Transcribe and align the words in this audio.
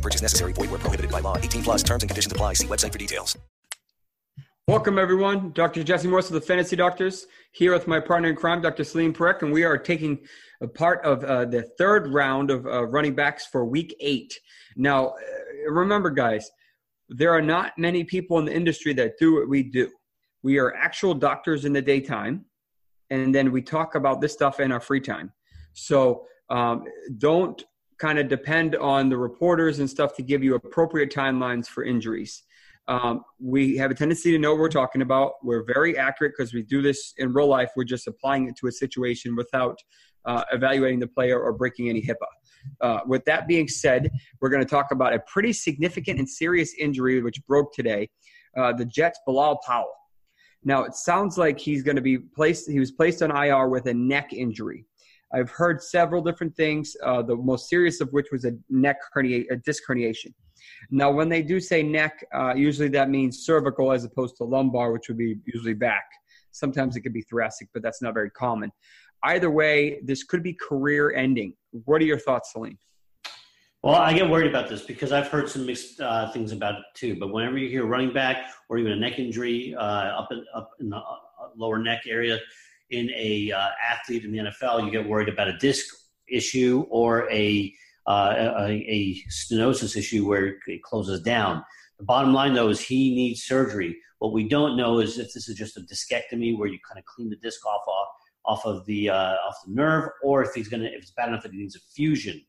Purchase 0.00 0.22
necessary. 0.22 0.52
Void 0.52 0.70
where 0.70 0.78
prohibited 0.78 1.10
by 1.10 1.20
law. 1.20 1.36
18 1.36 1.62
plus 1.62 1.82
terms 1.82 2.02
and 2.02 2.10
conditions 2.10 2.32
apply. 2.32 2.54
See 2.54 2.66
website 2.66 2.92
for 2.92 2.98
details. 2.98 3.36
Welcome, 4.70 5.00
everyone. 5.00 5.50
Dr. 5.50 5.82
Jesse 5.82 6.06
Morse 6.06 6.28
of 6.28 6.34
the 6.34 6.40
Fantasy 6.40 6.76
Doctors 6.76 7.26
here 7.50 7.72
with 7.72 7.88
my 7.88 7.98
partner 7.98 8.28
in 8.28 8.36
crime, 8.36 8.60
Dr. 8.60 8.84
Selene 8.84 9.12
Parekh, 9.12 9.42
and 9.42 9.52
we 9.52 9.64
are 9.64 9.76
taking 9.76 10.20
a 10.60 10.68
part 10.68 11.04
of 11.04 11.24
uh, 11.24 11.44
the 11.44 11.62
third 11.76 12.06
round 12.14 12.52
of 12.52 12.66
uh, 12.66 12.86
running 12.86 13.16
backs 13.16 13.46
for 13.46 13.64
week 13.64 13.96
eight. 13.98 14.38
Now, 14.76 15.08
uh, 15.08 15.70
remember, 15.70 16.08
guys, 16.08 16.48
there 17.08 17.32
are 17.32 17.42
not 17.42 17.72
many 17.78 18.04
people 18.04 18.38
in 18.38 18.44
the 18.44 18.54
industry 18.54 18.92
that 18.94 19.18
do 19.18 19.34
what 19.34 19.48
we 19.48 19.64
do. 19.64 19.90
We 20.44 20.58
are 20.58 20.72
actual 20.76 21.14
doctors 21.14 21.64
in 21.64 21.72
the 21.72 21.82
daytime, 21.82 22.44
and 23.10 23.34
then 23.34 23.50
we 23.50 23.62
talk 23.62 23.96
about 23.96 24.20
this 24.20 24.32
stuff 24.32 24.60
in 24.60 24.70
our 24.70 24.80
free 24.80 25.00
time. 25.00 25.32
So 25.72 26.26
um, 26.48 26.84
don't 27.18 27.60
kind 28.00 28.18
of 28.18 28.28
depend 28.28 28.74
on 28.76 29.08
the 29.08 29.16
reporters 29.16 29.78
and 29.78 29.88
stuff 29.88 30.16
to 30.16 30.22
give 30.22 30.42
you 30.42 30.54
appropriate 30.54 31.12
timelines 31.12 31.66
for 31.66 31.84
injuries. 31.84 32.42
Um, 32.88 33.22
we 33.38 33.76
have 33.76 33.90
a 33.90 33.94
tendency 33.94 34.32
to 34.32 34.38
know 34.38 34.52
what 34.52 34.60
we're 34.60 34.68
talking 34.68 35.02
about. 35.02 35.34
We're 35.44 35.64
very 35.64 35.96
accurate 35.96 36.32
because 36.36 36.54
we 36.54 36.62
do 36.62 36.82
this 36.82 37.12
in 37.18 37.32
real 37.32 37.46
life. 37.46 37.70
We're 37.76 37.84
just 37.84 38.08
applying 38.08 38.48
it 38.48 38.56
to 38.56 38.66
a 38.66 38.72
situation 38.72 39.36
without 39.36 39.78
uh, 40.24 40.44
evaluating 40.50 40.98
the 40.98 41.06
player 41.06 41.38
or 41.38 41.52
breaking 41.52 41.88
any 41.88 42.02
HIPAA. 42.02 42.26
Uh, 42.80 43.00
with 43.06 43.24
that 43.26 43.46
being 43.46 43.68
said, 43.68 44.10
we're 44.40 44.48
going 44.48 44.62
to 44.62 44.68
talk 44.68 44.90
about 44.90 45.14
a 45.14 45.20
pretty 45.20 45.52
significant 45.52 46.18
and 46.18 46.28
serious 46.28 46.74
injury 46.78 47.22
which 47.22 47.44
broke 47.46 47.72
today. 47.72 48.08
Uh, 48.56 48.72
the 48.72 48.84
Jets' 48.84 49.20
Bilal 49.26 49.60
Powell. 49.64 49.92
Now 50.64 50.82
it 50.82 50.94
sounds 50.94 51.38
like 51.38 51.58
he's 51.58 51.82
going 51.82 51.96
to 51.96 52.02
be 52.02 52.18
placed. 52.18 52.68
He 52.68 52.80
was 52.80 52.90
placed 52.90 53.22
on 53.22 53.30
IR 53.30 53.68
with 53.68 53.86
a 53.86 53.94
neck 53.94 54.32
injury. 54.32 54.84
I've 55.32 55.50
heard 55.50 55.82
several 55.82 56.22
different 56.22 56.56
things. 56.56 56.96
Uh, 57.04 57.22
the 57.22 57.36
most 57.36 57.68
serious 57.68 58.00
of 58.00 58.12
which 58.12 58.26
was 58.32 58.44
a 58.44 58.52
neck 58.68 58.96
hernia, 59.12 59.44
a 59.50 59.56
disc 59.56 59.82
herniation. 59.88 60.32
Now, 60.90 61.10
when 61.10 61.28
they 61.28 61.42
do 61.42 61.60
say 61.60 61.82
neck, 61.82 62.24
uh, 62.34 62.54
usually 62.54 62.88
that 62.88 63.10
means 63.10 63.44
cervical 63.44 63.92
as 63.92 64.04
opposed 64.04 64.36
to 64.38 64.44
lumbar, 64.44 64.92
which 64.92 65.08
would 65.08 65.18
be 65.18 65.36
usually 65.46 65.74
back. 65.74 66.04
Sometimes 66.50 66.96
it 66.96 67.02
could 67.02 67.12
be 67.12 67.22
thoracic, 67.22 67.68
but 67.72 67.82
that's 67.82 68.02
not 68.02 68.14
very 68.14 68.30
common. 68.30 68.72
Either 69.22 69.50
way, 69.50 70.00
this 70.02 70.24
could 70.24 70.42
be 70.42 70.54
career 70.54 71.12
ending. 71.12 71.54
What 71.84 72.00
are 72.02 72.06
your 72.06 72.18
thoughts, 72.18 72.52
Selene? 72.52 72.78
Well, 73.82 73.94
I 73.94 74.12
get 74.12 74.28
worried 74.28 74.48
about 74.48 74.68
this 74.68 74.82
because 74.82 75.10
I've 75.10 75.28
heard 75.28 75.48
some 75.48 75.64
mixed 75.64 76.00
uh, 76.00 76.30
things 76.32 76.52
about 76.52 76.74
it 76.74 76.84
too. 76.94 77.16
But 77.18 77.28
whenever 77.32 77.56
you 77.56 77.68
hear 77.68 77.86
running 77.86 78.12
back 78.12 78.50
or 78.68 78.76
even 78.76 78.92
a 78.92 78.96
neck 78.96 79.18
injury 79.18 79.74
uh, 79.74 79.80
up 79.80 80.28
in, 80.32 80.44
up 80.54 80.72
in 80.80 80.90
the 80.90 80.96
uh, 80.96 81.16
lower 81.56 81.78
neck 81.78 82.02
area 82.06 82.38
in 82.90 83.10
a 83.16 83.52
uh, 83.52 83.68
athlete 83.90 84.24
in 84.24 84.32
the 84.32 84.38
NFL, 84.38 84.84
you 84.84 84.90
get 84.90 85.08
worried 85.08 85.28
about 85.28 85.48
a 85.48 85.56
disc 85.58 85.86
issue 86.28 86.86
or 86.90 87.30
a, 87.30 87.72
uh, 88.06 88.52
a, 88.58 88.70
a 88.70 89.22
stenosis 89.30 89.96
issue 89.96 90.26
where 90.26 90.56
it 90.66 90.82
closes 90.82 91.20
down. 91.22 91.64
The 91.98 92.04
bottom 92.04 92.32
line, 92.32 92.54
though, 92.54 92.68
is 92.68 92.80
he 92.80 93.14
needs 93.14 93.42
surgery. 93.42 93.96
What 94.18 94.32
we 94.32 94.48
don't 94.48 94.76
know 94.76 95.00
is 95.00 95.18
if 95.18 95.32
this 95.32 95.48
is 95.48 95.56
just 95.56 95.76
a 95.76 95.80
discectomy 95.80 96.56
where 96.56 96.68
you 96.68 96.78
kind 96.86 96.98
of 96.98 97.04
clean 97.04 97.30
the 97.30 97.36
disc 97.36 97.64
off 97.66 97.82
off, 97.86 98.08
off 98.44 98.66
of 98.66 98.84
the 98.86 99.10
uh, 99.10 99.34
off 99.46 99.56
the 99.66 99.72
nerve, 99.72 100.10
or 100.22 100.42
if 100.42 100.54
he's 100.54 100.68
gonna 100.68 100.84
if 100.84 101.02
it's 101.02 101.10
bad 101.12 101.28
enough 101.28 101.42
that 101.42 101.52
he 101.52 101.58
needs 101.58 101.76
a 101.76 101.80
fusion. 101.94 102.40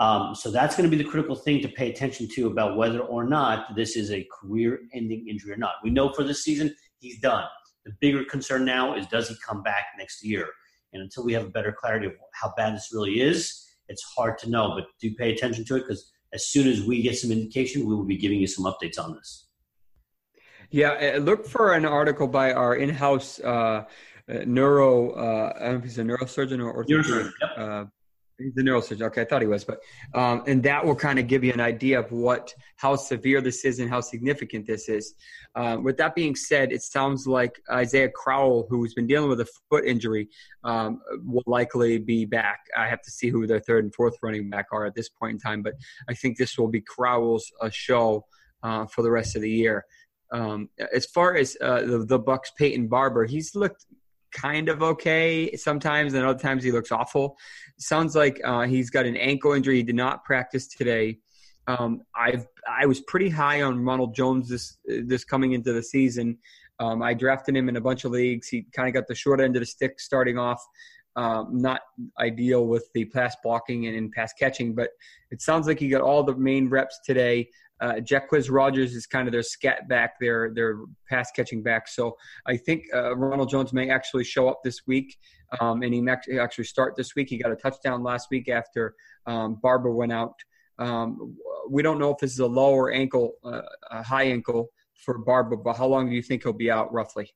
Um, 0.00 0.34
so 0.34 0.50
that's 0.50 0.76
going 0.76 0.90
to 0.90 0.96
be 0.96 1.00
the 1.00 1.08
critical 1.08 1.36
thing 1.36 1.62
to 1.62 1.68
pay 1.68 1.88
attention 1.88 2.28
to 2.34 2.48
about 2.48 2.76
whether 2.76 2.98
or 2.98 3.24
not 3.24 3.76
this 3.76 3.96
is 3.96 4.10
a 4.10 4.26
career-ending 4.40 5.28
injury 5.28 5.52
or 5.52 5.56
not. 5.56 5.74
We 5.84 5.90
know 5.90 6.12
for 6.12 6.24
this 6.24 6.42
season 6.42 6.74
he's 6.98 7.20
done. 7.20 7.44
The 7.84 7.92
bigger 8.00 8.24
concern 8.24 8.64
now 8.64 8.96
is 8.96 9.06
does 9.06 9.28
he 9.28 9.36
come 9.46 9.62
back 9.62 9.86
next 9.98 10.24
year? 10.24 10.48
And 10.92 11.02
until 11.02 11.24
we 11.24 11.32
have 11.32 11.44
a 11.44 11.50
better 11.50 11.72
clarity 11.72 12.06
of 12.06 12.12
how 12.32 12.52
bad 12.56 12.74
this 12.74 12.90
really 12.92 13.20
is, 13.20 13.66
it's 13.88 14.02
hard 14.16 14.38
to 14.38 14.50
know. 14.50 14.74
But 14.74 14.86
do 15.00 15.14
pay 15.14 15.32
attention 15.32 15.64
to 15.66 15.76
it 15.76 15.80
because 15.80 16.12
as 16.32 16.46
soon 16.46 16.68
as 16.68 16.82
we 16.82 17.02
get 17.02 17.16
some 17.16 17.30
indication, 17.30 17.86
we 17.86 17.94
will 17.94 18.04
be 18.04 18.16
giving 18.16 18.40
you 18.40 18.46
some 18.46 18.64
updates 18.64 18.98
on 18.98 19.14
this. 19.14 19.48
Yeah, 20.70 21.18
look 21.20 21.46
for 21.46 21.74
an 21.74 21.84
article 21.84 22.26
by 22.26 22.52
our 22.52 22.74
in-house 22.74 23.38
uh, 23.40 23.84
neuro. 24.46 25.12
Uh, 25.12 25.52
I 25.54 25.58
don't 25.64 25.72
know 25.72 25.78
if 25.78 25.84
he's 25.84 25.98
a 25.98 26.02
neurosurgeon 26.02 26.64
or 26.64 26.84
Neurosurgeon, 26.84 27.30
yep. 27.40 27.50
uh, 27.56 27.84
He's 28.38 28.56
a 28.56 28.62
neurosurgeon. 28.62 29.02
Okay, 29.02 29.22
I 29.22 29.24
thought 29.24 29.42
he 29.42 29.46
was, 29.46 29.64
but 29.64 29.78
um, 30.12 30.42
and 30.48 30.60
that 30.64 30.84
will 30.84 30.96
kind 30.96 31.20
of 31.20 31.28
give 31.28 31.44
you 31.44 31.52
an 31.52 31.60
idea 31.60 32.00
of 32.00 32.10
what 32.10 32.52
how 32.76 32.96
severe 32.96 33.40
this 33.40 33.64
is 33.64 33.78
and 33.78 33.88
how 33.88 34.00
significant 34.00 34.66
this 34.66 34.88
is. 34.88 35.14
Um, 35.54 35.84
with 35.84 35.96
that 35.98 36.16
being 36.16 36.34
said, 36.34 36.72
it 36.72 36.82
sounds 36.82 37.28
like 37.28 37.60
Isaiah 37.70 38.08
Crowell, 38.08 38.66
who's 38.68 38.92
been 38.92 39.06
dealing 39.06 39.28
with 39.28 39.40
a 39.40 39.48
foot 39.70 39.84
injury, 39.84 40.28
um, 40.64 41.00
will 41.24 41.44
likely 41.46 41.98
be 41.98 42.24
back. 42.24 42.58
I 42.76 42.88
have 42.88 43.02
to 43.02 43.10
see 43.10 43.28
who 43.28 43.46
their 43.46 43.60
third 43.60 43.84
and 43.84 43.94
fourth 43.94 44.16
running 44.20 44.50
back 44.50 44.66
are 44.72 44.84
at 44.84 44.96
this 44.96 45.08
point 45.08 45.34
in 45.34 45.38
time, 45.38 45.62
but 45.62 45.74
I 46.08 46.14
think 46.14 46.36
this 46.36 46.58
will 46.58 46.68
be 46.68 46.80
Crowell's 46.80 47.52
uh, 47.60 47.70
show 47.70 48.26
uh, 48.64 48.86
for 48.86 49.02
the 49.02 49.12
rest 49.12 49.36
of 49.36 49.42
the 49.42 49.50
year. 49.50 49.84
Um, 50.32 50.70
as 50.92 51.06
far 51.06 51.36
as 51.36 51.56
uh, 51.60 51.82
the, 51.82 51.98
the 51.98 52.18
Bucs, 52.18 52.48
Peyton 52.58 52.88
Barber, 52.88 53.26
he's 53.26 53.54
looked 53.54 53.86
kind 54.34 54.68
of 54.68 54.82
okay 54.82 55.56
sometimes, 55.56 56.12
and 56.12 56.26
other 56.26 56.38
times 56.38 56.62
he 56.62 56.72
looks 56.72 56.92
awful. 56.92 57.38
Sounds 57.78 58.14
like 58.14 58.40
uh, 58.44 58.62
he's 58.62 58.90
got 58.90 59.06
an 59.06 59.16
ankle 59.16 59.52
injury. 59.52 59.76
He 59.76 59.82
did 59.82 59.94
not 59.94 60.24
practice 60.24 60.66
today. 60.66 61.18
Um, 61.66 62.02
I've 62.14 62.46
I 62.68 62.84
was 62.86 63.00
pretty 63.02 63.30
high 63.30 63.62
on 63.62 63.84
Ronald 63.84 64.14
Jones 64.14 64.48
this 64.48 64.76
this 64.84 65.24
coming 65.24 65.52
into 65.52 65.72
the 65.72 65.82
season. 65.82 66.38
Um, 66.80 67.02
I 67.02 67.14
drafted 67.14 67.56
him 67.56 67.68
in 67.68 67.76
a 67.76 67.80
bunch 67.80 68.04
of 68.04 68.10
leagues. 68.10 68.48
He 68.48 68.66
kind 68.72 68.88
of 68.88 68.94
got 68.94 69.06
the 69.06 69.14
short 69.14 69.40
end 69.40 69.56
of 69.56 69.60
the 69.60 69.66
stick 69.66 70.00
starting 70.00 70.38
off. 70.38 70.62
Um, 71.16 71.50
not 71.52 71.80
ideal 72.18 72.66
with 72.66 72.88
the 72.92 73.04
pass 73.04 73.36
blocking 73.42 73.86
and, 73.86 73.96
and 73.96 74.10
pass 74.10 74.32
catching, 74.32 74.74
but 74.74 74.90
it 75.30 75.40
sounds 75.40 75.68
like 75.68 75.78
he 75.78 75.88
got 75.88 76.00
all 76.00 76.24
the 76.24 76.34
main 76.34 76.68
reps 76.68 76.98
today. 77.06 77.48
Uh, 77.84 78.00
Jacquizz 78.00 78.50
Rodgers 78.50 78.94
is 78.94 79.06
kind 79.06 79.28
of 79.28 79.32
their 79.32 79.42
scat 79.42 79.86
back, 79.88 80.18
their 80.18 80.54
their 80.54 80.78
pass 81.06 81.30
catching 81.32 81.62
back. 81.62 81.86
So 81.86 82.16
I 82.46 82.56
think 82.56 82.84
uh, 82.94 83.14
Ronald 83.14 83.50
Jones 83.50 83.74
may 83.74 83.90
actually 83.90 84.24
show 84.24 84.48
up 84.48 84.60
this 84.64 84.86
week, 84.86 85.18
um, 85.60 85.82
and 85.82 85.92
he 85.92 86.00
may 86.00 86.16
actually 86.40 86.64
start 86.64 86.96
this 86.96 87.14
week. 87.14 87.28
He 87.28 87.36
got 87.36 87.52
a 87.52 87.56
touchdown 87.56 88.02
last 88.02 88.28
week 88.30 88.48
after 88.48 88.94
um, 89.26 89.58
Barber 89.62 89.92
went 89.92 90.12
out. 90.12 90.32
Um, 90.78 91.36
we 91.68 91.82
don't 91.82 91.98
know 91.98 92.10
if 92.10 92.18
this 92.18 92.32
is 92.32 92.38
a 92.38 92.46
low 92.46 92.72
or 92.72 92.90
ankle, 92.90 93.34
uh, 93.44 93.60
a 93.90 94.02
high 94.02 94.24
ankle 94.24 94.70
for 94.94 95.18
Barber, 95.18 95.56
but 95.56 95.76
how 95.76 95.86
long 95.86 96.08
do 96.08 96.14
you 96.14 96.22
think 96.22 96.42
he'll 96.42 96.54
be 96.54 96.70
out 96.70 96.90
roughly? 96.90 97.34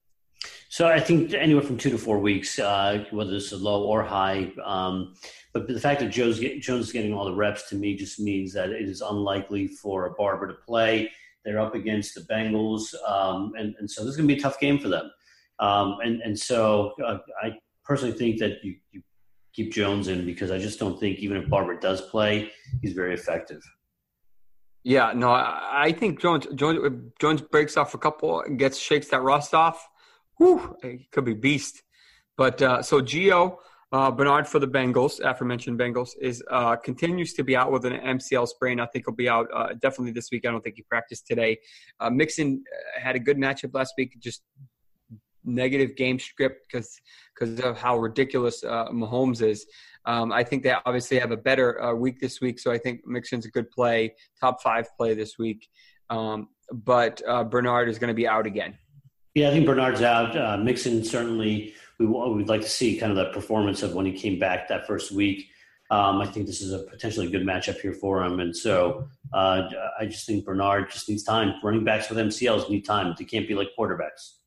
So 0.70 0.86
I 0.86 1.00
think 1.00 1.32
anywhere 1.32 1.62
from 1.62 1.78
two 1.78 1.90
to 1.90 1.98
four 1.98 2.18
weeks, 2.18 2.58
uh, 2.58 3.04
whether 3.10 3.34
it's 3.34 3.52
a 3.52 3.56
low 3.56 3.84
or 3.84 4.02
high. 4.02 4.52
Um, 4.62 5.14
but 5.54 5.66
the 5.66 5.80
fact 5.80 6.00
that 6.00 6.12
get, 6.12 6.60
Jones 6.60 6.86
is 6.86 6.92
getting 6.92 7.14
all 7.14 7.24
the 7.24 7.34
reps 7.34 7.70
to 7.70 7.74
me 7.74 7.96
just 7.96 8.20
means 8.20 8.52
that 8.52 8.68
it 8.68 8.86
is 8.86 9.00
unlikely 9.00 9.68
for 9.68 10.06
a 10.06 10.12
Barber 10.12 10.46
to 10.46 10.54
play. 10.54 11.10
They're 11.44 11.58
up 11.58 11.74
against 11.74 12.14
the 12.14 12.20
Bengals, 12.22 12.94
um, 13.08 13.52
and, 13.56 13.74
and 13.78 13.90
so 13.90 14.02
this 14.02 14.10
is 14.10 14.16
going 14.16 14.28
to 14.28 14.34
be 14.34 14.38
a 14.38 14.42
tough 14.42 14.60
game 14.60 14.78
for 14.78 14.88
them. 14.88 15.10
Um, 15.58 15.96
and 16.04 16.20
and 16.20 16.38
so 16.38 16.92
uh, 17.04 17.18
I 17.42 17.52
personally 17.84 18.16
think 18.16 18.38
that 18.40 18.62
you, 18.62 18.76
you 18.92 19.02
keep 19.54 19.72
Jones 19.72 20.08
in 20.08 20.26
because 20.26 20.50
I 20.50 20.58
just 20.58 20.78
don't 20.78 21.00
think 21.00 21.18
even 21.20 21.38
if 21.38 21.48
Barber 21.48 21.80
does 21.80 22.02
play, 22.02 22.50
he's 22.82 22.92
very 22.92 23.14
effective. 23.14 23.62
Yeah, 24.84 25.12
no, 25.14 25.30
I 25.30 25.94
think 25.98 26.20
Jones 26.20 26.46
Jones 26.54 27.10
Jones 27.18 27.40
breaks 27.40 27.78
off 27.78 27.94
a 27.94 27.98
couple, 27.98 28.42
gets 28.56 28.76
shakes 28.78 29.08
that 29.08 29.22
rust 29.22 29.54
off. 29.54 29.87
Whew, 30.38 30.76
he 30.82 31.08
could 31.12 31.24
be 31.24 31.34
beast. 31.34 31.82
But 32.36 32.62
uh, 32.62 32.82
so 32.82 33.00
Gio 33.00 33.58
uh, 33.90 34.10
Bernard 34.10 34.46
for 34.46 34.58
the 34.58 34.68
Bengals, 34.68 35.18
aforementioned 35.20 35.78
Bengals, 35.78 36.10
is 36.20 36.42
uh, 36.50 36.76
continues 36.76 37.32
to 37.34 37.42
be 37.42 37.56
out 37.56 37.72
with 37.72 37.86
an 37.86 37.94
MCL 37.94 38.46
sprain. 38.48 38.80
I 38.80 38.86
think 38.86 39.06
he'll 39.06 39.14
be 39.14 39.28
out 39.28 39.48
uh, 39.54 39.68
definitely 39.80 40.12
this 40.12 40.30
week. 40.30 40.46
I 40.46 40.50
don't 40.50 40.62
think 40.62 40.76
he 40.76 40.82
practiced 40.82 41.26
today. 41.26 41.58
Uh, 41.98 42.10
Mixon 42.10 42.62
uh, 42.70 43.00
had 43.00 43.16
a 43.16 43.18
good 43.18 43.38
matchup 43.38 43.72
last 43.72 43.94
week, 43.96 44.14
just 44.20 44.42
negative 45.44 45.96
game 45.96 46.18
script 46.18 46.66
because 46.70 47.00
because 47.34 47.60
of 47.60 47.78
how 47.78 47.96
ridiculous 47.96 48.62
uh, 48.62 48.88
Mahomes 48.90 49.40
is. 49.40 49.64
Um, 50.04 50.32
I 50.32 50.44
think 50.44 50.64
they 50.64 50.74
obviously 50.84 51.18
have 51.18 51.30
a 51.30 51.36
better 51.36 51.94
week 51.94 52.20
this 52.20 52.40
week, 52.40 52.58
so 52.58 52.70
I 52.70 52.78
think 52.78 53.06
Mixon's 53.06 53.46
a 53.46 53.50
good 53.50 53.70
play, 53.70 54.14
top 54.40 54.62
five 54.62 54.86
play 54.98 55.14
this 55.14 55.38
week. 55.38 55.66
Um, 56.10 56.48
but 56.72 57.22
Bernard 57.50 57.88
is 57.88 57.98
going 57.98 58.08
to 58.08 58.14
be 58.14 58.28
out 58.28 58.46
again. 58.46 58.76
Yeah, 59.38 59.50
I 59.50 59.52
think 59.52 59.66
Bernard's 59.66 60.02
out. 60.02 60.64
Mixon 60.64 61.04
certainly 61.04 61.72
we 62.00 62.06
would 62.06 62.48
like 62.48 62.62
to 62.62 62.68
see 62.68 62.98
kind 62.98 63.12
of 63.12 63.16
the 63.16 63.26
performance 63.26 63.84
of 63.84 63.94
when 63.94 64.04
he 64.04 64.10
came 64.10 64.36
back 64.36 64.66
that 64.66 64.84
first 64.84 65.12
week. 65.12 65.46
Um, 65.92 66.20
I 66.20 66.26
think 66.26 66.46
this 66.46 66.60
is 66.60 66.72
a 66.72 66.80
potentially 66.80 67.30
good 67.30 67.42
matchup 67.42 67.78
here 67.80 67.92
for 67.92 68.24
him. 68.24 68.40
And 68.40 68.56
so 68.56 69.08
uh, 69.32 69.68
I 69.98 70.06
just 70.06 70.26
think 70.26 70.44
Bernard 70.44 70.90
just 70.90 71.08
needs 71.08 71.22
time. 71.22 71.54
Running 71.62 71.84
backs 71.84 72.10
with 72.10 72.18
MCLs 72.18 72.68
need 72.68 72.84
time. 72.84 73.14
They 73.16 73.24
can't 73.24 73.46
be 73.46 73.54
like 73.54 73.68
quarterbacks. 73.78 74.38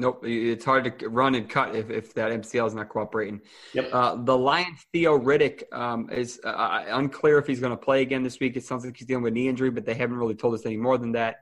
Nope, 0.00 0.24
it's 0.24 0.64
hard 0.64 0.98
to 0.98 1.08
run 1.10 1.34
and 1.34 1.46
cut 1.46 1.76
if, 1.76 1.90
if 1.90 2.14
that 2.14 2.30
MCL 2.30 2.68
is 2.68 2.74
not 2.74 2.88
cooperating. 2.88 3.42
Yep. 3.74 3.88
Uh, 3.92 4.14
the 4.24 4.36
Lions 4.36 4.86
Theo 4.94 5.18
Riddick 5.18 5.70
um, 5.74 6.08
is 6.10 6.40
uh, 6.42 6.84
unclear 6.88 7.36
if 7.36 7.46
he's 7.46 7.60
going 7.60 7.72
to 7.72 7.76
play 7.76 8.00
again 8.00 8.22
this 8.22 8.40
week. 8.40 8.56
It 8.56 8.64
sounds 8.64 8.86
like 8.86 8.96
he's 8.96 9.06
dealing 9.06 9.24
with 9.24 9.34
knee 9.34 9.46
injury, 9.46 9.68
but 9.68 9.84
they 9.84 9.92
haven't 9.92 10.16
really 10.16 10.34
told 10.34 10.54
us 10.54 10.64
any 10.64 10.78
more 10.78 10.96
than 10.96 11.12
that. 11.12 11.40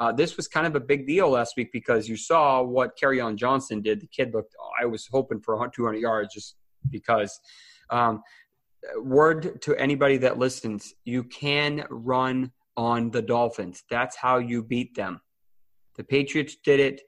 Uh, 0.00 0.10
this 0.10 0.36
was 0.36 0.48
kind 0.48 0.66
of 0.66 0.74
a 0.74 0.80
big 0.80 1.06
deal 1.06 1.30
last 1.30 1.56
week 1.56 1.70
because 1.72 2.08
you 2.08 2.16
saw 2.16 2.62
what 2.62 3.00
on 3.04 3.36
Johnson 3.36 3.80
did. 3.80 4.00
The 4.00 4.08
kid 4.08 4.34
looked. 4.34 4.56
I 4.80 4.86
was 4.86 5.06
hoping 5.08 5.40
for 5.40 5.56
200 5.72 5.96
yards 5.98 6.34
just 6.34 6.56
because. 6.90 7.38
Um, 7.90 8.22
word 8.96 9.62
to 9.62 9.76
anybody 9.76 10.16
that 10.16 10.36
listens: 10.36 10.94
you 11.04 11.22
can 11.22 11.84
run 11.90 12.50
on 12.76 13.10
the 13.10 13.22
Dolphins. 13.22 13.84
That's 13.88 14.16
how 14.16 14.38
you 14.38 14.64
beat 14.64 14.96
them. 14.96 15.20
The 15.96 16.04
Patriots 16.04 16.56
did 16.64 16.80
it 16.80 17.02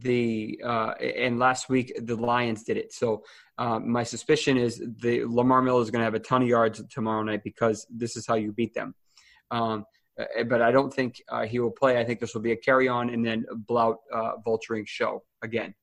the 0.00 0.60
uh, 0.64 0.92
and 1.00 1.38
last 1.38 1.68
week 1.68 1.92
the 2.02 2.16
Lions 2.16 2.62
did 2.64 2.76
it. 2.76 2.92
So 2.92 3.22
um, 3.58 3.90
my 3.90 4.02
suspicion 4.02 4.56
is 4.56 4.82
the 4.98 5.24
Lamar 5.24 5.62
Miller 5.62 5.82
is 5.82 5.90
going 5.90 6.00
to 6.00 6.04
have 6.04 6.14
a 6.14 6.20
ton 6.20 6.42
of 6.42 6.48
yards 6.48 6.82
tomorrow 6.90 7.22
night 7.22 7.42
because 7.44 7.86
this 7.90 8.16
is 8.16 8.26
how 8.26 8.34
you 8.34 8.52
beat 8.52 8.74
them. 8.74 8.94
Um, 9.50 9.84
uh, 10.18 10.44
but 10.44 10.62
I 10.62 10.70
don't 10.70 10.92
think 10.92 11.22
uh, 11.28 11.44
he 11.44 11.58
will 11.58 11.70
play. 11.70 11.98
I 11.98 12.04
think 12.04 12.20
this 12.20 12.34
will 12.34 12.42
be 12.42 12.52
a 12.52 12.56
Kerryon 12.56 13.12
and 13.12 13.24
then 13.24 13.44
Blount 13.66 13.98
uh, 14.12 14.32
vulturing 14.46 14.86
show 14.86 15.22
again. 15.42 15.74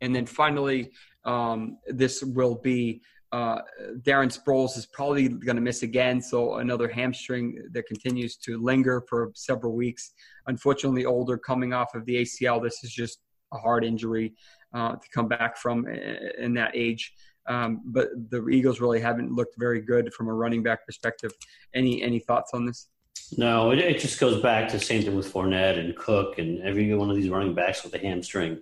And 0.00 0.14
then 0.14 0.26
finally, 0.26 0.92
um, 1.24 1.78
this 1.86 2.22
will 2.22 2.56
be 2.56 3.02
uh, 3.34 3.60
Darren 4.02 4.30
Sproles 4.32 4.78
is 4.78 4.86
probably 4.86 5.26
going 5.26 5.56
to 5.56 5.62
miss 5.62 5.82
again, 5.82 6.20
so 6.20 6.58
another 6.58 6.86
hamstring 6.86 7.60
that 7.72 7.84
continues 7.86 8.36
to 8.36 8.62
linger 8.62 9.02
for 9.08 9.32
several 9.34 9.74
weeks. 9.74 10.12
Unfortunately, 10.46 11.04
older, 11.04 11.36
coming 11.36 11.72
off 11.72 11.96
of 11.96 12.06
the 12.06 12.14
ACL, 12.22 12.62
this 12.62 12.84
is 12.84 12.92
just 12.92 13.18
a 13.52 13.58
hard 13.58 13.84
injury 13.84 14.34
uh, 14.72 14.92
to 14.92 15.08
come 15.12 15.26
back 15.26 15.56
from 15.56 15.84
in 15.88 16.54
that 16.54 16.70
age. 16.74 17.12
Um, 17.48 17.82
but 17.86 18.10
the 18.30 18.46
Eagles 18.46 18.80
really 18.80 19.00
haven't 19.00 19.32
looked 19.32 19.56
very 19.58 19.80
good 19.80 20.14
from 20.14 20.28
a 20.28 20.32
running 20.32 20.62
back 20.62 20.86
perspective. 20.86 21.32
Any 21.74 22.02
any 22.04 22.20
thoughts 22.20 22.52
on 22.54 22.64
this? 22.66 22.88
No, 23.36 23.72
it, 23.72 23.80
it 23.80 23.98
just 23.98 24.20
goes 24.20 24.40
back 24.42 24.68
to 24.68 24.78
the 24.78 24.84
same 24.84 25.02
thing 25.02 25.16
with 25.16 25.32
Fournette 25.32 25.78
and 25.78 25.96
Cook 25.96 26.38
and 26.38 26.62
every 26.62 26.94
one 26.94 27.10
of 27.10 27.16
these 27.16 27.30
running 27.30 27.54
backs 27.54 27.82
with 27.82 27.94
a 27.94 27.98
hamstring. 27.98 28.60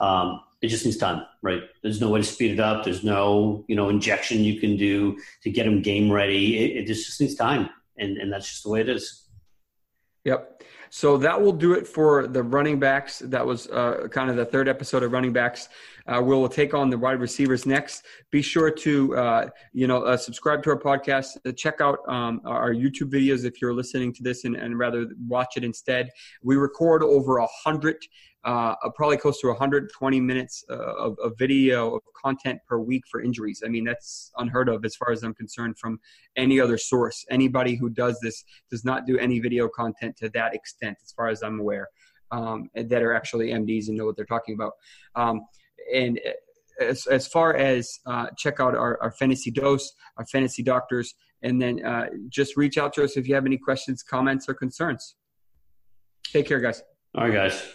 Um, 0.00 0.40
it 0.62 0.68
just 0.68 0.84
needs 0.84 0.98
time, 0.98 1.24
right? 1.42 1.62
There's 1.82 2.00
no 2.00 2.10
way 2.10 2.20
to 2.20 2.26
speed 2.26 2.52
it 2.52 2.60
up. 2.60 2.84
There's 2.84 3.02
no, 3.02 3.64
you 3.68 3.76
know, 3.76 3.88
injection 3.88 4.44
you 4.44 4.60
can 4.60 4.76
do 4.76 5.18
to 5.42 5.50
get 5.50 5.64
them 5.64 5.80
game 5.82 6.10
ready. 6.10 6.58
It, 6.58 6.82
it 6.82 6.86
just, 6.86 7.06
just 7.06 7.20
needs 7.20 7.34
time, 7.34 7.70
and 7.98 8.18
and 8.18 8.32
that's 8.32 8.48
just 8.48 8.62
the 8.64 8.70
way 8.70 8.80
it 8.80 8.88
is. 8.88 9.28
Yep. 10.24 10.62
So 10.92 11.16
that 11.18 11.40
will 11.40 11.52
do 11.52 11.74
it 11.74 11.86
for 11.86 12.26
the 12.26 12.42
running 12.42 12.80
backs. 12.80 13.20
That 13.20 13.46
was 13.46 13.68
uh, 13.68 14.08
kind 14.10 14.28
of 14.28 14.34
the 14.34 14.44
third 14.44 14.68
episode 14.68 15.04
of 15.04 15.12
running 15.12 15.32
backs. 15.32 15.68
Uh, 16.06 16.20
we'll 16.20 16.48
take 16.48 16.74
on 16.74 16.90
the 16.90 16.98
wide 16.98 17.20
receivers 17.20 17.64
next. 17.64 18.04
Be 18.32 18.42
sure 18.42 18.72
to 18.72 19.16
uh, 19.16 19.48
you 19.72 19.86
know 19.86 20.02
uh, 20.02 20.16
subscribe 20.16 20.64
to 20.64 20.70
our 20.70 20.78
podcast. 20.78 21.38
Uh, 21.46 21.52
check 21.52 21.80
out 21.80 22.00
um, 22.08 22.40
our 22.44 22.74
YouTube 22.74 23.12
videos 23.12 23.44
if 23.44 23.62
you're 23.62 23.72
listening 23.72 24.12
to 24.14 24.22
this 24.24 24.44
and, 24.44 24.56
and 24.56 24.78
rather 24.78 25.06
watch 25.28 25.56
it 25.56 25.62
instead. 25.62 26.10
We 26.42 26.56
record 26.56 27.04
over 27.04 27.38
a 27.38 27.46
hundred 27.64 27.96
uh, 28.44 28.74
probably 28.94 29.18
close 29.18 29.40
to 29.40 29.48
120 29.48 30.20
minutes 30.20 30.64
uh, 30.70 30.74
of, 30.74 31.18
of, 31.22 31.36
video 31.38 31.96
of 31.96 32.02
content 32.20 32.58
per 32.66 32.78
week 32.78 33.02
for 33.10 33.20
injuries. 33.20 33.62
I 33.64 33.68
mean, 33.68 33.84
that's 33.84 34.32
unheard 34.38 34.68
of 34.68 34.84
as 34.84 34.96
far 34.96 35.12
as 35.12 35.22
I'm 35.22 35.34
concerned 35.34 35.78
from 35.78 36.00
any 36.36 36.58
other 36.58 36.78
source. 36.78 37.24
Anybody 37.30 37.74
who 37.74 37.90
does 37.90 38.18
this 38.22 38.44
does 38.70 38.84
not 38.84 39.06
do 39.06 39.18
any 39.18 39.40
video 39.40 39.68
content 39.68 40.16
to 40.18 40.30
that 40.30 40.54
extent, 40.54 40.96
as 41.04 41.12
far 41.12 41.28
as 41.28 41.42
I'm 41.42 41.60
aware, 41.60 41.88
um, 42.30 42.70
that 42.74 43.02
are 43.02 43.12
actually 43.12 43.50
MDs 43.50 43.88
and 43.88 43.98
know 43.98 44.06
what 44.06 44.16
they're 44.16 44.24
talking 44.24 44.54
about. 44.54 44.72
Um, 45.14 45.42
and 45.94 46.18
as, 46.80 47.06
as 47.06 47.26
far 47.26 47.54
as 47.54 48.00
uh, 48.06 48.28
check 48.38 48.58
out 48.58 48.74
our, 48.74 49.00
our 49.02 49.10
fantasy 49.10 49.50
dose, 49.50 49.92
our 50.16 50.24
fantasy 50.26 50.62
doctors, 50.62 51.14
and 51.42 51.60
then 51.60 51.84
uh, 51.84 52.06
just 52.28 52.56
reach 52.56 52.78
out 52.78 52.92
to 52.94 53.04
us 53.04 53.16
if 53.16 53.28
you 53.28 53.34
have 53.34 53.46
any 53.46 53.58
questions, 53.58 54.02
comments, 54.02 54.48
or 54.48 54.54
concerns. 54.54 55.16
Take 56.24 56.46
care, 56.46 56.60
guys. 56.60 56.82
All 57.14 57.24
right, 57.24 57.34
guys. 57.34 57.74